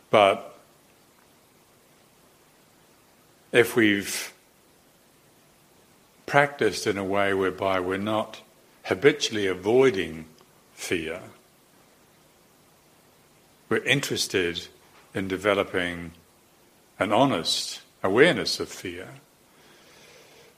[0.09, 0.50] but
[3.51, 4.33] if we've
[6.25, 8.41] practiced in a way whereby we're not
[8.83, 10.25] habitually avoiding
[10.73, 11.19] fear,
[13.69, 14.67] we're interested
[15.13, 16.11] in developing
[16.99, 19.07] an honest awareness of fear,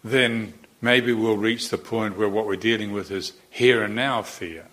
[0.03, 4.21] then maybe we'll reach the point where what we're dealing with is here and now
[4.21, 4.65] fear.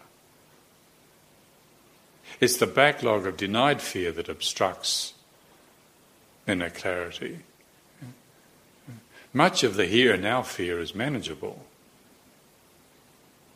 [2.41, 5.15] It's the backlog of denied fear that obstructs
[6.47, 7.41] inner clarity.
[9.33, 11.65] Much of the here and now fear is manageable.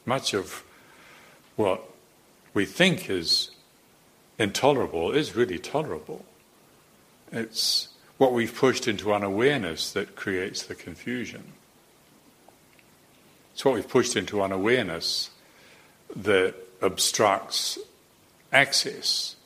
[0.06, 0.62] Much of
[1.56, 1.82] what
[2.52, 3.50] we think is
[4.38, 6.24] intolerable is really tolerable.
[7.32, 11.52] It's what we've pushed into unawareness that creates the confusion.
[13.52, 15.30] It's what we've pushed into unawareness
[16.14, 17.78] that obstructs
[18.52, 19.36] access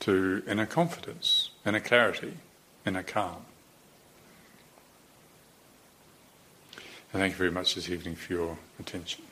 [0.00, 2.34] to inner confidence, inner clarity,
[2.86, 3.44] inner calm.
[7.12, 9.27] And thank you very much this evening for your attention.